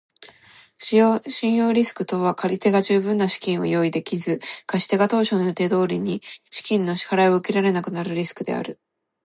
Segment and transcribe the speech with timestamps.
[0.79, 8.79] 信用リスクとは借り手が十分な資金を用意できず、貸し手が当初の予定通りに資金の支払を受けられなくなるリスクである。